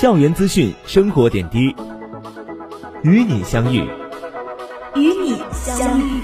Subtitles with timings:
[0.00, 1.74] 校园资讯、生活点滴，
[3.02, 3.80] 与你相遇，
[4.94, 6.17] 与你相遇。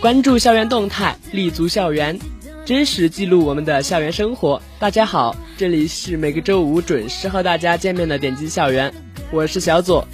[0.00, 2.18] 关注校园动态，立足校园，
[2.64, 4.60] 真实记录我们的校园生活。
[4.78, 8.90] 大家好，这里是每个周五准时和大家见面的点击校园，
[9.30, 10.08] 我是小左。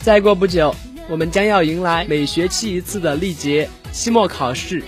[0.00, 0.74] 再过不久，
[1.08, 4.82] 我们将要迎来每学期一次的历节期末考试，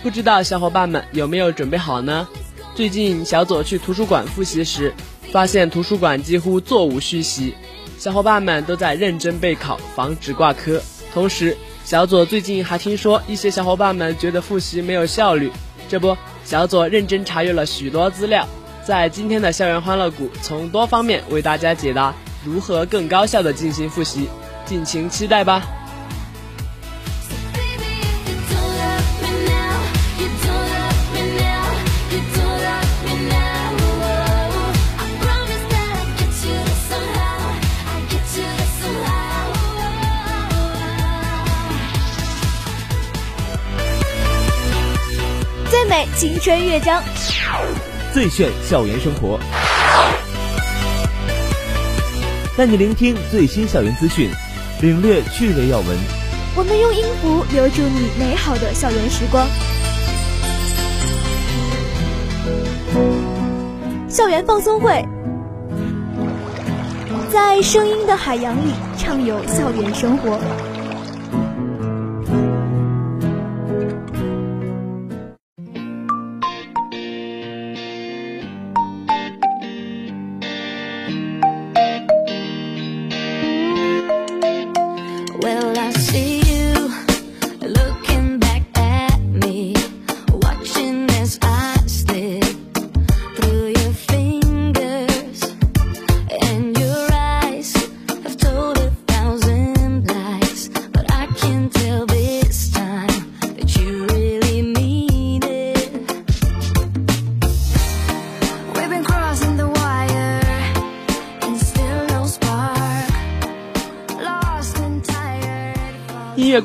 [0.00, 2.28] 不知道小伙伴们有没有准备好呢？
[2.76, 4.94] 最近小左去图书馆复习时，
[5.32, 7.52] 发现图书馆几乎座无虚席，
[7.98, 10.80] 小伙伴们都在认真备考，防止挂科，
[11.12, 11.56] 同时。
[11.86, 15.52] 小左最近还听说一些小伙伴们觉得复习没有效率，
[15.88, 18.44] 这不，小左认真查阅了许多资料，
[18.84, 22.12] 在今天的校园欢乐谷从多方面为大家解答
[22.44, 24.28] 如何更高效的进行复习，
[24.64, 25.62] 敬请期待吧。
[46.16, 47.02] 青春乐章，
[48.12, 49.38] 最炫校园生活，
[52.56, 54.30] 带你聆听最新校园资讯，
[54.80, 55.96] 领略趣味要闻。
[56.56, 59.46] 我们用音符留住你美好的校园时光。
[64.08, 65.04] 校园放松会，
[67.30, 70.38] 在声音的海洋里畅游校园生活。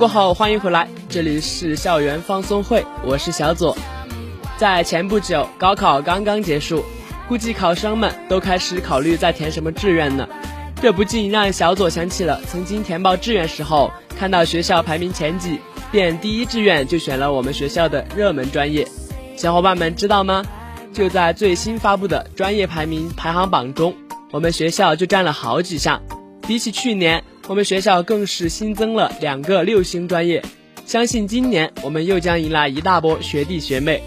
[0.02, 3.78] 过后，欢迎回来，这里是校园放松会，我是小左。
[4.58, 6.84] 在前不久，高考刚刚结束，
[7.28, 10.28] 估计考生们都开始考虑在填什么志愿呢。
[10.82, 15.60] 这不禁让小左想起了曾经填报志愿时候，看到学校排名前几，
[15.92, 18.88] 便第一志愿就选了我们学校的热门专业。
[19.38, 20.44] 小伙伴们知道吗？
[20.92, 23.94] 就在最新发布的专业排名排行榜中，
[24.32, 26.02] 我们学校就占了好几项，
[26.48, 27.24] 比起去年。
[27.48, 30.42] 我们学校更是新增了两个六星专业，
[30.86, 34.02] 相信今年我们又将迎来一大波学弟学妹。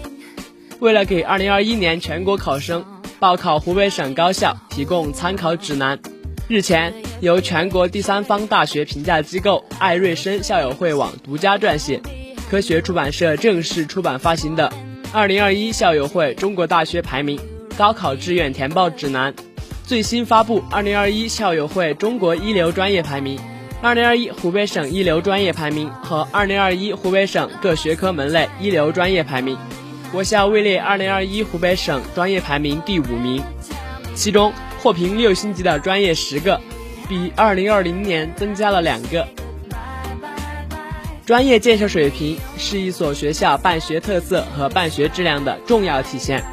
[0.79, 2.83] 为了给2021年全国考生
[3.19, 5.99] 报考湖北省高校提供参考指南，
[6.47, 12.01] 日前由全国第三方大学评价机构艾瑞生校友会网独家撰写，
[12.49, 14.73] 科学出版社正式出版发行的
[15.29, 17.39] 《2021校友会中国大学排名
[17.77, 19.33] 高考志愿填报指南》。
[19.85, 23.39] 最新发布2021校友会中国一流专业排名、
[23.83, 29.55] 2021湖北省一流专业排名和2021湖北省各学科门类一流专业排名。
[30.11, 33.43] 我校位列2021湖北省专业排名第五名，
[34.15, 34.51] 其中
[34.81, 36.59] 获评六星级的专业十个，
[37.07, 39.27] 比2020年增加了两个。
[41.27, 46.43] 专业建设水平是一所学校办学特色和办学质量的重要体现。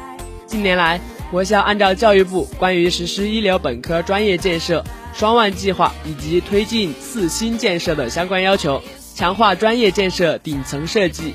[0.45, 0.99] 近年来，
[1.33, 4.85] 我校按照教育部关于实施一流本科专业建设
[5.15, 8.79] 双万计划以及推进四新建设的相关要求，
[9.15, 11.33] 强化专业建设顶层设计，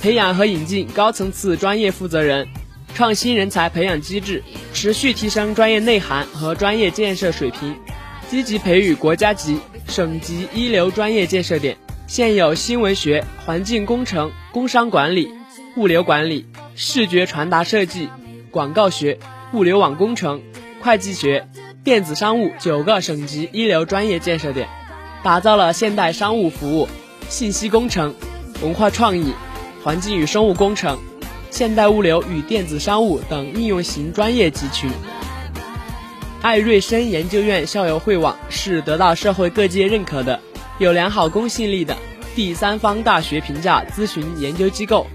[0.00, 2.48] 培养和引进高层次专业负责人，
[2.94, 4.42] 创新人才培养机制，
[4.72, 7.76] 持续提升专业内涵和专业建设水平，
[8.30, 11.76] 积极培育国家级、省级一流专业建设点。
[12.06, 15.28] 现有新闻学、环境工程、工商管理、
[15.76, 16.46] 物流管理。
[16.78, 18.10] 视觉传达设计、
[18.56, 19.18] 广告学、
[19.52, 20.40] 物流网工程、
[20.80, 21.46] 会计学、
[21.84, 24.66] 电子商务九个省级一流专业建设点，
[25.22, 26.88] 打造了现代商务服务、
[27.28, 28.14] 信息工程、
[28.62, 29.34] 文化创意、
[29.84, 30.98] 环境与生物工程、
[31.50, 34.90] 现代物流与电子商务等应用型专业集群。
[36.40, 40.40] 艾瑞生研究院校友会网是得到社会各界认可的、
[40.78, 41.94] 有良好公信力的
[42.34, 45.06] 第三方大学评价咨询研究机构。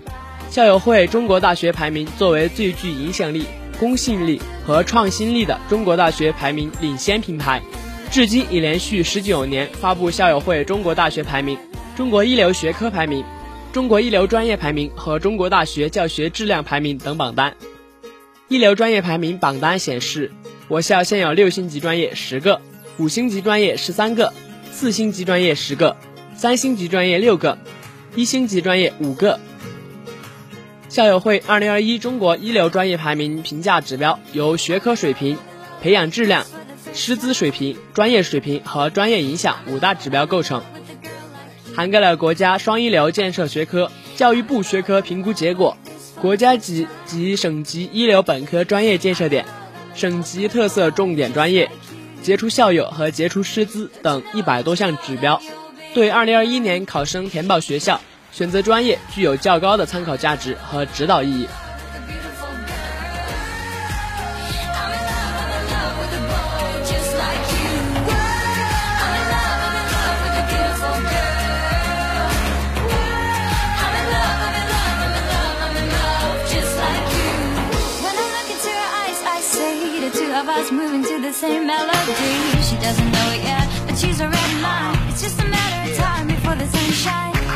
[0.52, 3.46] 校友会中国大学排名作为最具影响力、
[3.80, 7.62] 公信力和创新力的中国大学排名领先品牌，
[8.12, 11.58] 至今已连续十九年发布校友会中国大学排名、
[11.96, 13.24] 中国一流学科排名、
[13.72, 17.56] 中国一流专业排名和中国大学教学质量排名等榜单。
[18.50, 20.32] 一流专业排名榜单显示。
[20.68, 22.62] 我校现有六星级专业十个，
[22.98, 24.32] 五星级专业十三个，
[24.72, 25.98] 四星级专业十个，
[26.34, 27.58] 三星级专业六个，
[28.16, 29.38] 一星级专业五个。
[30.92, 35.38] 校友会二零二一中国一流专业排名评价指标由学科水平、
[35.82, 36.46] 培养质量、
[36.94, 40.62] 师资水平、专业水平和专业影响五大指标构成，
[41.74, 45.78] 涵盖了国家双一流建设学科、教育部学科评估结果、
[46.22, 49.46] 国家级及省级一流本科专业建设点。
[49.96, 51.72] 省级特色重点专业、
[52.22, 55.42] 杰出校友和杰出师资等一百多项指标，
[55.94, 58.02] 对二零二一年考生填报学校、
[58.32, 61.48] 选择专业具有较高的参考价值和指导意义。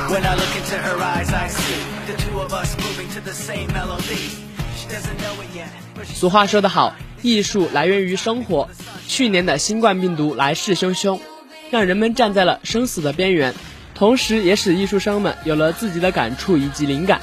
[0.10, 3.34] When i look into her eyes i see the two of us moving to the
[3.34, 4.46] same melody
[6.14, 8.70] 俗话说得好，艺术来源于生活。
[9.08, 11.20] 去年的新冠病毒来势汹汹，
[11.72, 13.54] 让人们站在了生死的边缘，
[13.96, 17.20] 同时也使艺术生们有了自己的感触以及灵感。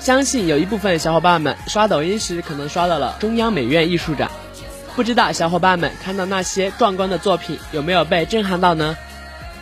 [0.00, 4.30] 相信有一部分小伙伴们刷抖音时，可能刷到了中央美院艺术展。
[4.96, 8.96] 不知道小伙伴们看到那些壮观的作品有没有被震撼到呢？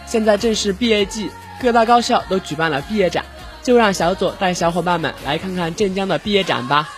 [0.07, 1.31] 现在正是毕业季，
[1.61, 3.25] 各大高校都举办了毕业展，
[3.63, 6.89] 就让小左带小伙伴们来看看镇江的毕业展吧。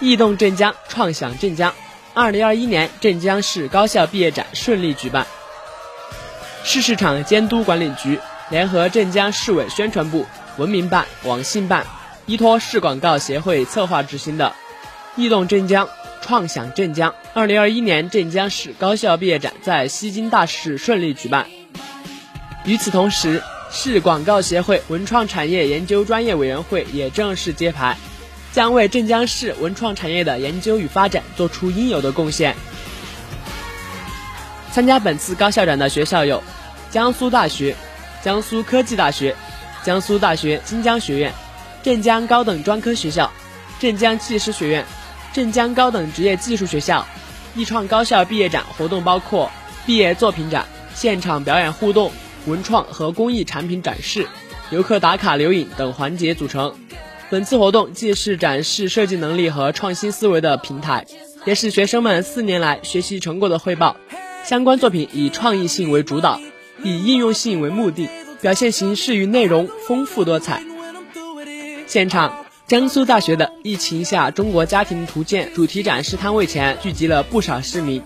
[0.00, 1.74] 异动镇江，创想镇江。
[2.14, 5.26] 二零二一年镇江市高校毕业展顺利举办，
[6.64, 8.18] 市市场监督管理局
[8.48, 10.26] 联合镇江市委宣传部、
[10.56, 11.86] 文明办、网信办，
[12.26, 14.54] 依托市广告协会策划执行的
[15.14, 15.88] “异动镇江”。
[16.22, 21.46] 创想镇江，二零二一年镇江市高校毕业展在西京大市顺利举办。
[22.70, 27.96] 与此同时，市广告协会文创产业研究专业委员会也正式揭牌，
[28.52, 32.54] 将为镇江市文创产业的研究与发展做出应有的贡献。
[34.70, 36.44] 参加本次高校展的学校有：
[36.92, 37.74] 江苏大学、
[38.22, 39.34] 江苏科技大学、
[39.82, 41.32] 江苏大学金江学院、
[41.82, 43.32] 镇江高等专科学校、
[43.80, 44.86] 镇江技师学院。
[45.32, 47.04] 镇江高等职业技术学校
[47.56, 49.50] 艺创高校毕业展活动包括
[49.86, 52.12] 毕业作品展、现场表演互动、
[52.46, 54.26] 文创和工艺产品展示、
[54.70, 56.74] 游客打卡留影等环节组成。
[57.28, 61.06] 本次活动既是展示设计能力和创新思维的平台，
[61.44, 63.96] 也是学生们四年来学习成果的汇报。
[64.44, 66.40] 相关作品以创意性为主导，
[66.82, 68.08] 以应用性为目的，
[68.40, 70.62] 表现形式与内容丰富多彩。
[71.86, 72.44] 现场。
[72.66, 78.00] 江苏大学的疫情下中国家庭图鉴主题展示摊位前聚集了不少市民。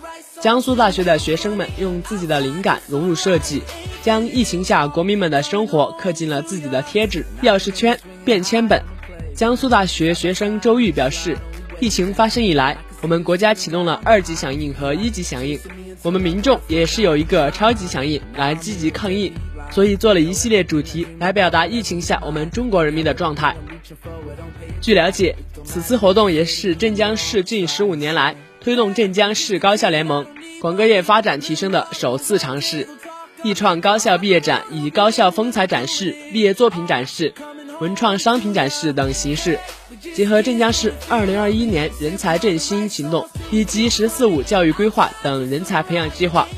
[0.44, 3.62] 江苏大学的学生们用自己的灵感融入设计，
[4.02, 8.82] 将疫情下国民们的生活刻进了自己的贴纸、钥匙圈、便签本。
[9.34, 11.34] 江苏大学学生周玉表示，
[11.80, 15.58] 疫情发生以来，我们国家启动了二级响应和一级响应，
[16.02, 19.32] 我们民众也是有一个超级响应来积极抗疫，
[19.70, 23.56] 所以做了一系列主题来表达疫情下我们中国人民的状态。
[24.82, 25.34] 据了解，
[25.64, 30.26] 此次活动也是镇江市近十五年来推动镇江市高校联盟
[30.58, 32.88] 广告业发展提升的首次尝试。
[33.42, 37.34] 艺创高校毕业展以高校风采展示、毕业作品展示、
[37.78, 39.58] 文创商品展示等形式，
[40.14, 46.48] 结合镇江市二零二一年人才振兴行动以及“十四五”教育规划等人才培养计划，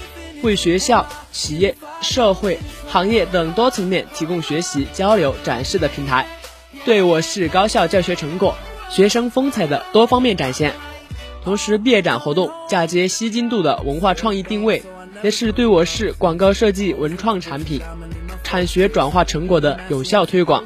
[0.42, 6.24] 为学校、企业、社会、行业等多层面提供学习、交流、展示的平台。
[6.84, 8.54] 对我市高校教学成果、
[8.92, 10.72] 学生风采的多方面展现，
[11.46, 14.82] 同时毕业展活动嫁接西津渡的文化创意定位，
[15.22, 17.80] 也是对我市广告设计文创产品
[18.42, 20.64] 产学转化成果的有效推广。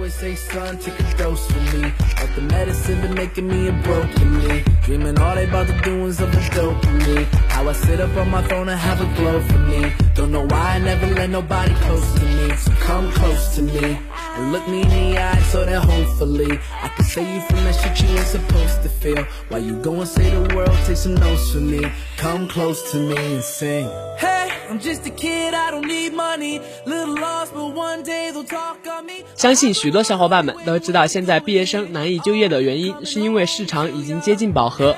[0.00, 1.82] always say, son, take a dose for me.
[2.16, 4.64] Like the medicine been making me a broken me.
[4.84, 7.24] Dreaming all they about to do is of the dopamine.
[7.50, 9.92] How I sit up on my throne and have a glow for me.
[10.14, 12.56] Don't know why I never let nobody close to me.
[12.56, 13.98] So come close to me
[14.36, 17.74] and look me in the eye so that hopefully I can save you from that
[17.74, 19.24] shit you ain't supposed to feel.
[19.48, 21.84] While you go and say the world, take some notes from me.
[22.16, 23.90] Come close to me and sing.
[24.16, 26.60] Hey, I'm just a kid, I don't need money.
[26.86, 29.24] Little lost, but one day they'll talk on me.
[29.36, 34.95] 相信许多 小伙伴们都知道，现在毕业生难以就业的原因，是因为市场已经接近饱和。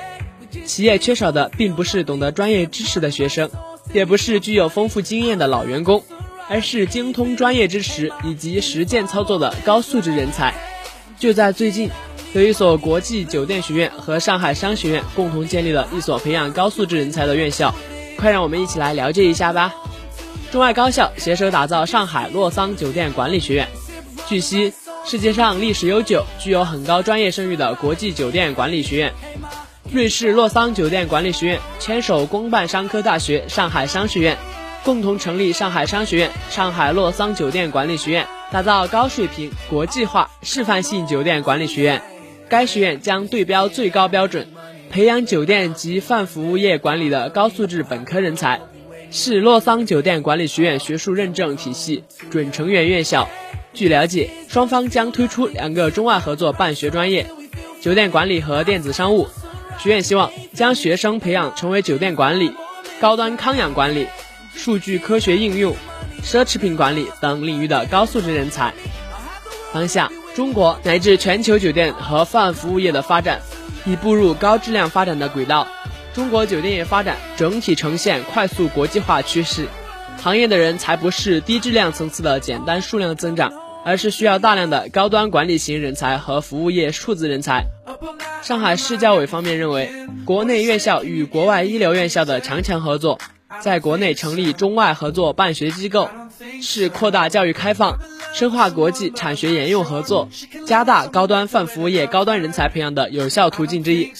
[0.64, 3.50] 企业缺少的并不是懂得专业知识的学生，
[3.92, 6.04] 也不是具有丰富经验的老员工，
[6.48, 10.54] 而是精通专业知识以及实践操作的高素质人才。
[11.18, 11.90] 就在最近，
[12.32, 17.74] 有一所国际酒店学院和上海商学院共同建立了一所培养高素质人才的院校，
[18.16, 19.74] 快让我们一起来了解一下吧。
[20.52, 23.66] 中外高校携手打造上海洛桑酒店管理学院。
[24.28, 24.72] 据悉，
[25.06, 29.12] 世界上历史悠久、具有很高专业声誉的国际酒店管理学院——
[29.92, 34.38] 瑞士洛桑酒店管理学院牵手公办商科大学、上海商学院，
[34.82, 42.00] 共同成立上海商学院、上海洛桑酒店管理学院，打造高水平、国际化、示范性酒店管理学院。
[42.48, 44.48] 该学院将对标最高标准，
[44.90, 48.62] 培养酒店及泛服务业管理的高素质本科人才，
[49.10, 53.28] 是洛桑酒店管理学院学术认证体系准成员院校。
[53.74, 57.26] 据了解，双方将推出两个中外合作办学专业：
[57.80, 59.28] 酒店管理和电子商务。
[59.76, 62.52] 学院希望将学生培养成为酒店管理、
[63.00, 64.06] 高端康养管理、
[64.54, 65.74] 数据科学应用、
[66.22, 68.72] 奢侈品管理等领域的高素质人才。
[69.72, 73.40] 当下，中国乃至全球酒店和泛服务业的发展
[73.84, 75.66] 已步入高质量发展的轨道，
[76.14, 79.66] 中国酒店业发展整体呈现快速国际化趋势，
[80.22, 83.52] 行业的人才不是低质量层次的简单数量增长。
[83.84, 87.66] 而是需要大量的高端管理型人才和服务业数字人才。
[88.42, 89.90] 上海市教委方面认为，
[90.24, 93.18] 国内院校与国外一流院校的强强合作，
[93.60, 96.08] 在国内成立中外合作办学机构，
[96.60, 97.98] 是扩大教育开放、
[98.34, 100.28] 深化国际产学研用合作、
[100.66, 104.12] 加大高端泛服务业高端人才培养的有效途径之一。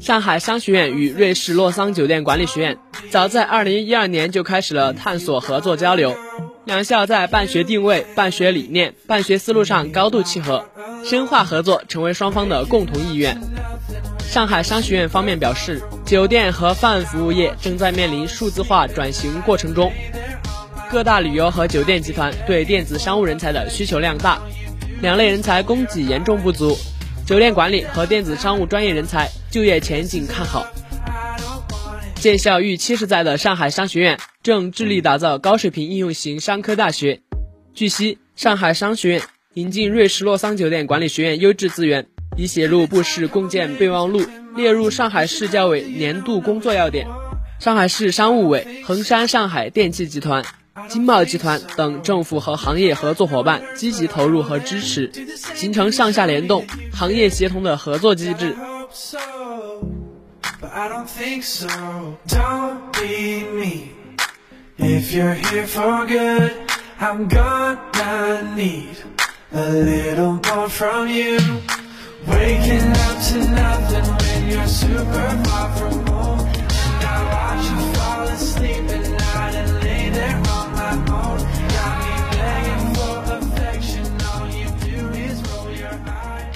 [0.00, 2.78] 上海商学院与瑞士洛桑酒店管理学院，
[3.10, 6.14] 早在2012年就开始了探索合作交流。
[6.68, 10.68] 两校在办学定位、办学理念、办学思路上高度契合，
[11.02, 13.40] 深化合作成为双方的共同意愿。
[14.20, 19.90] 上海商学院方面表示，酒店和泛服务业正在面临数字化转型过程中，
[20.90, 24.38] 各大旅游和酒店集团对电子商务人才的需求量大，
[25.00, 26.76] 两类人才供给严重不足，
[27.24, 30.66] 酒店管理和电子商务专业人才就业前景看好。
[32.16, 37.20] 建校逾七十载的上海商学院正致力打造高水平应用型商科大学。
[37.74, 39.22] 据悉，上海商学院
[39.54, 44.22] 引进瑞士洛桑酒店管理学院优质资源，已写入部市共建备忘录，
[44.54, 47.06] 列入上海市教委年度工作要点。
[47.58, 50.44] 上海市商务委、恒山上海电器集团、
[50.88, 55.10] 金茂集团等政府和行业合作伙伴积极投入和支持，
[55.56, 58.54] 形成上下联动、行业协同的合作机制。
[64.80, 66.56] If you're here for good,
[67.00, 68.96] I'm gonna need
[69.52, 71.36] a little more from you.
[72.28, 76.46] Waking up to nothing when you're super far from home.
[76.46, 81.38] And I watch you fall asleep at night and lay there on my own.
[81.74, 86.54] Got me begging for affection, all you do is roll your eyes.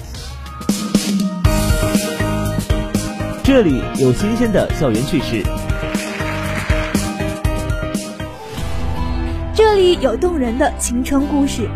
[3.43, 5.43] 这里有新鲜的校园趣事，
[9.83, 11.69] 里有动人的青春故事，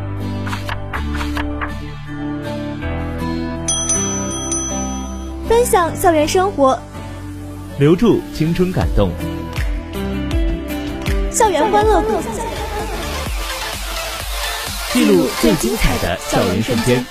[5.50, 6.80] 分享校园生活，
[7.78, 9.12] 留住青春感动。
[11.30, 12.22] 校园欢乐谷，
[14.94, 17.06] 记录最精彩的校园瞬间。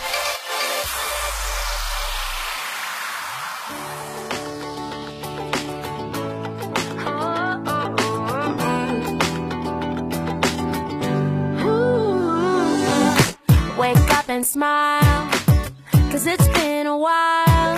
[14.56, 15.28] Smile,
[16.10, 17.76] cause it's been a while.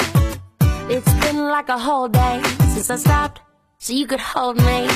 [0.89, 2.41] It's been like a whole day
[2.73, 3.41] since I stopped
[3.79, 4.87] so you could hold me.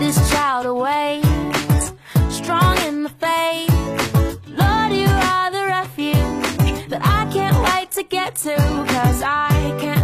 [0.00, 1.92] This child awaits,
[2.30, 3.70] strong in the faith.
[4.62, 8.56] Lord, you are the refuge that I can't wait to get to,
[8.94, 9.50] cause I
[9.80, 9.97] can't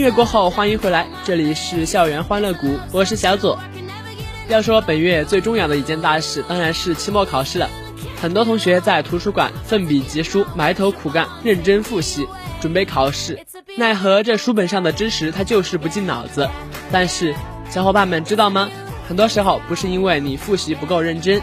[0.00, 3.58] 音乐过后，欢迎回来，这里是校园欢乐谷，我是小左。
[4.48, 7.68] 要说本月最重要的一件大事，当然是期末考试了。
[8.18, 12.26] 很多同学在图书馆奋笔疾书，埋头苦干，认真复习，
[12.62, 13.44] 准备考试。
[13.76, 16.48] 奈何这书本上的知识它就是不进脑子。
[16.90, 17.34] 但是
[17.68, 18.70] 小伙伴们知道吗？
[19.06, 21.42] 很多时候不是因为你复习不够认真，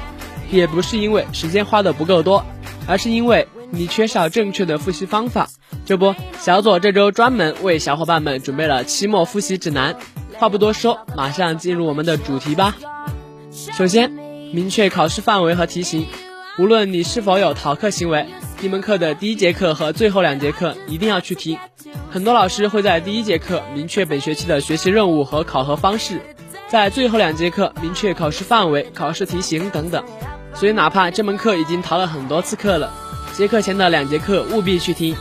[0.49, 2.43] 也不是因为时间花的不够多，
[2.87, 5.47] 而是因为你缺少正确的复习方法。
[5.87, 9.95] 这不，小左这周专门为小伙伴们准备了期末复习指南。
[10.33, 12.75] 话不多说，马上进入我们的主题吧。
[13.49, 14.11] 首先，
[14.51, 16.05] 明确考试范围和题型。
[16.59, 18.25] 无论你是否有逃课行为，
[18.61, 21.57] 一门课的第一节课和最后两节课一定要去听。
[22.11, 26.19] 很多老师会在第一节课明确本学期的学习任务和考核方式，
[26.67, 30.03] 在最后两节课明确考试范围、考试题型等等。
[30.53, 32.91] 所以，哪怕这门课已经逃了很多次课了，
[33.31, 35.15] 结课前的两节课务必去听。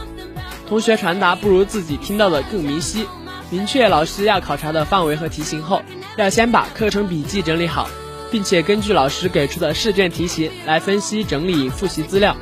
[0.69, 3.07] 同学传达不如自己听到的更明晰。
[3.51, 5.83] 明确老师要考察的范围和题型后，
[6.17, 7.89] 要先把课程笔记整理好。
[8.29, 12.37] 并且根据老师给出的试卷题型来分析整理复习资料，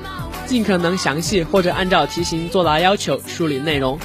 [0.47, 3.99] 尽可能详细或者按照题型作答要求梳理内容。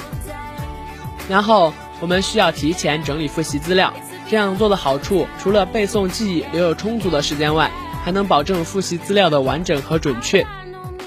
[1.28, 3.94] 然后我们需要提前整理复习资料，
[4.28, 7.70] 这样做的好处除了背诵记忆留有充足的时间外，
[8.04, 10.46] 还能保证复习资料的完整和准确。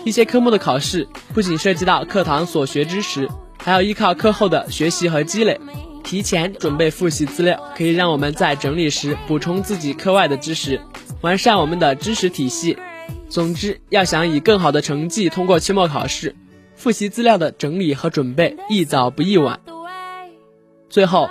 [0.04, 5.60] 一些科目的考试不仅涉及到课堂所学知识，还要依靠课后的学习和积累。
[6.04, 10.82] 提前准备复习资料，可以让我们在整理时补充自己课外的知识，
[11.22, 12.78] 完善我们的知识体系。
[13.30, 16.36] 总之，要想以更好的成绩通过期末考试，
[16.76, 19.62] 复习资料的整理和准备宜早不宜晚。
[20.90, 21.30] 最后，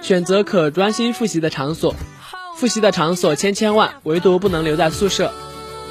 [0.00, 1.94] 选择可专心复习的场所。
[2.56, 5.32] 复习的场所千千万，唯独不能留在宿舍。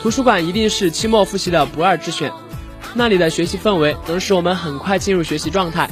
[0.04, 2.30] 图书馆一定是期末复习的不二之选，
[2.94, 5.90] 那里的学习氛围能使我们很快进入学习状态。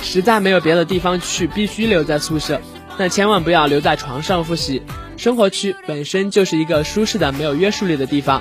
[0.00, 2.62] 实在没有别的地方去，必须留在宿舍。
[2.96, 4.80] 但千万不要留在床上复习。
[5.18, 8.40] 生活区本身就是一个舒适的、没有约束力的地方，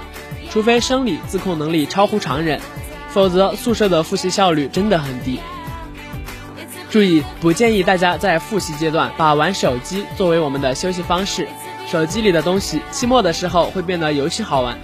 [0.49, 2.61] 除非生理自控能力超乎常人，
[3.09, 5.41] 否则宿舍的复习效率真的很低。
[6.89, 11.49] 注意，不建议大家在复习阶段把玩手机作为我们的休息方式。
[11.85, 14.79] 手机里的东西，期末的时候会变得尤其好玩，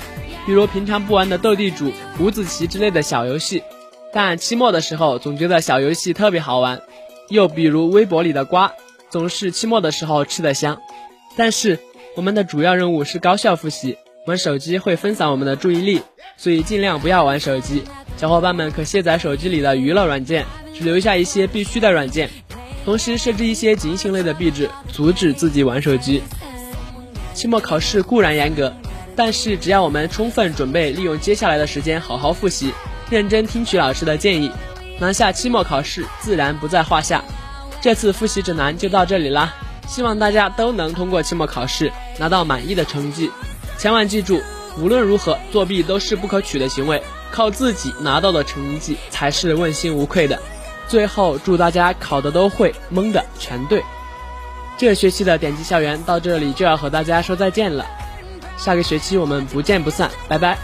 [0.47, 3.61] 比如平常不玩的斗地主、五子棋之类的小游戏。
[4.13, 6.81] 但期末的时候总觉得小游戏特别好玩，
[7.27, 8.71] 又比如微博里的瓜，
[9.09, 10.79] 总是期末的时候吃的香。
[11.35, 11.77] 但是
[12.15, 16.01] 我们的主要任务是高效复习，玩手机会分散我们的注意力，
[16.37, 17.83] 所以尽量不要玩手机。
[18.15, 22.29] 小伙伴们可卸载手机里的娱乐软件，只留下一些必须的软件，
[22.85, 26.23] 同时设置一些警醒类的壁纸，阻止自己玩手机。
[27.33, 28.73] 期末考试固然严格，
[29.17, 32.71] 但是只要我们充分准备，利用接下来的时间好好复习。
[33.09, 34.51] 认真听取老师的建议，
[34.99, 37.23] 拿下期末考试自然不在话下。
[37.81, 39.55] 这次复习指南就到这里啦，
[39.87, 43.31] 希望大家都能通过期末考试，拿到满意的成绩。
[43.77, 44.41] 千万记住，
[44.77, 47.01] 无论如何，作弊都是不可取的行为，
[47.31, 50.39] 靠自己拿到的成绩才是问心无愧的。
[50.87, 53.83] 最后，祝大家考的都会，蒙的全对。
[54.77, 57.85] 这学期的点击校园到这里就要和大家说再见了，
[58.57, 60.57] 下个学期我们不见不散，拜拜。